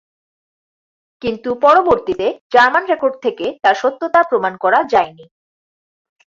কিন্তু 1.21 1.49
পরবর্তীতে 1.61 2.27
German 2.53 2.83
record 2.85 3.15
থেকে 3.21 3.45
তার 3.61 3.75
সত্যতা 3.75 4.21
প্রমাণ 4.23 4.53
করা 4.57 4.79
যায়নি। 4.83 5.25